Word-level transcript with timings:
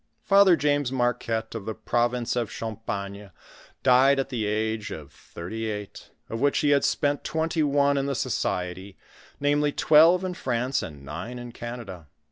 Father 0.23 0.55
James 0.55 0.91
Marquette, 0.91 1.53
of 1.53 1.65
the 1.65 1.75
province 1.75 2.35
of 2.35 2.51
Champagne, 2.51 3.29
died 3.83 4.17
at 4.17 4.29
the 4.29 4.47
age 4.47 4.89
of 4.89 5.11
thu*ty 5.13 5.65
eight, 5.69 6.09
of 6.27 6.41
which 6.41 6.57
he 6.61 6.71
had 6.71 6.83
spent 6.83 7.23
twenty 7.23 7.61
one 7.61 7.97
in 7.99 8.07
the 8.07 8.15
society, 8.15 8.97
namely 9.39 9.71
twelve 9.71 10.23
in 10.23 10.33
France, 10.33 10.81
and 10.81 11.05
nine 11.05 11.37
in 11.37 11.51
Canada. 11.51 12.07